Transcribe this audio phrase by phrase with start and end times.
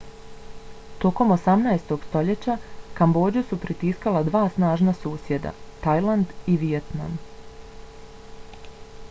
[1.01, 1.91] tokom 18.
[2.05, 2.55] stoljeća
[3.01, 5.53] kambodžu su pritiskala dva snažna susjeda-
[5.87, 7.17] tajland i vijetnam